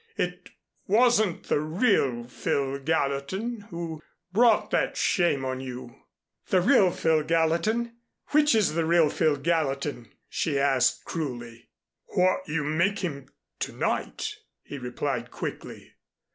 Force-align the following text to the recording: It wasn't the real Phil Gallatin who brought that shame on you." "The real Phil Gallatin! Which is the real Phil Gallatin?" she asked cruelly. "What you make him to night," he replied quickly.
It 0.17 0.49
wasn't 0.87 1.43
the 1.43 1.59
real 1.59 2.23
Phil 2.23 2.79
Gallatin 2.79 3.67
who 3.69 4.01
brought 4.33 4.71
that 4.71 4.97
shame 4.97 5.45
on 5.45 5.59
you." 5.59 5.95
"The 6.47 6.59
real 6.59 6.89
Phil 6.89 7.21
Gallatin! 7.21 7.97
Which 8.29 8.55
is 8.55 8.73
the 8.73 8.85
real 8.87 9.11
Phil 9.11 9.35
Gallatin?" 9.35 10.11
she 10.27 10.57
asked 10.57 11.05
cruelly. 11.05 11.69
"What 12.05 12.47
you 12.49 12.63
make 12.63 12.97
him 12.97 13.27
to 13.59 13.73
night," 13.73 14.37
he 14.63 14.79
replied 14.79 15.29
quickly. 15.29 15.93